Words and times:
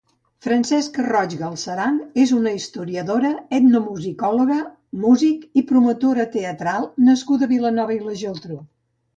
Francesca 0.43 1.03
Roig 1.07 1.33
Galceran 1.41 1.99
és 2.23 2.33
una 2.37 2.53
historiadora, 2.59 3.31
etnomusicòloga, 3.59 4.57
músic 5.05 5.63
i 5.63 5.67
promotora 5.73 6.29
teatral 6.39 6.91
nascuda 7.11 7.51
a 7.51 7.53
Vilanova 7.57 7.97
i 7.99 8.01
la 8.09 8.21
Geltrú. 8.27 8.63